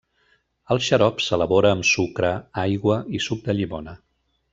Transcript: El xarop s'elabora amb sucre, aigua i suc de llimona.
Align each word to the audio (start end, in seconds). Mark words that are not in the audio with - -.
El 0.75 0.79
xarop 0.85 1.19
s'elabora 1.25 1.73
amb 1.75 1.87
sucre, 1.89 2.31
aigua 2.65 2.97
i 3.19 3.25
suc 3.27 3.45
de 3.49 3.57
llimona. 3.59 3.95